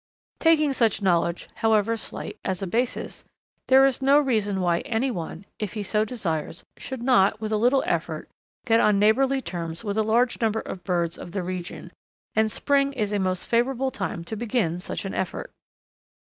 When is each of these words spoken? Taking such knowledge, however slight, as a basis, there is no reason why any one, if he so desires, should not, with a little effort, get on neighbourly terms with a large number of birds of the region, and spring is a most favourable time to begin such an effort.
Taking 0.39 0.73
such 0.73 1.03
knowledge, 1.03 1.47
however 1.53 1.95
slight, 1.95 2.39
as 2.43 2.63
a 2.63 2.65
basis, 2.65 3.23
there 3.67 3.85
is 3.85 4.01
no 4.01 4.19
reason 4.19 4.59
why 4.59 4.79
any 4.79 5.11
one, 5.11 5.45
if 5.59 5.73
he 5.73 5.83
so 5.83 6.05
desires, 6.05 6.65
should 6.75 7.03
not, 7.03 7.39
with 7.39 7.51
a 7.51 7.55
little 7.57 7.83
effort, 7.85 8.27
get 8.65 8.79
on 8.79 8.97
neighbourly 8.97 9.43
terms 9.43 9.83
with 9.83 9.99
a 9.99 10.01
large 10.01 10.41
number 10.41 10.61
of 10.61 10.83
birds 10.83 11.19
of 11.19 11.33
the 11.33 11.43
region, 11.43 11.91
and 12.35 12.51
spring 12.51 12.93
is 12.93 13.11
a 13.13 13.19
most 13.19 13.45
favourable 13.45 13.91
time 13.91 14.23
to 14.23 14.35
begin 14.35 14.79
such 14.79 15.05
an 15.05 15.13
effort. 15.13 15.51